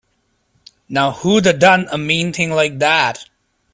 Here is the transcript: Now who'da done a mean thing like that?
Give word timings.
Now 0.89 1.11
who'da 1.11 1.53
done 1.59 1.87
a 1.91 1.97
mean 1.99 2.33
thing 2.33 2.49
like 2.49 2.79
that? 2.79 3.23